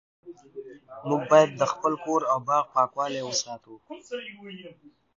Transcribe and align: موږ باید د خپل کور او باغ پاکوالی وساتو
موږ 1.07 1.21
باید 1.31 1.49
د 1.55 1.63
خپل 1.71 1.93
کور 2.03 2.21
او 2.31 2.37
باغ 2.47 2.63
پاکوالی 2.75 3.21
وساتو 3.23 3.73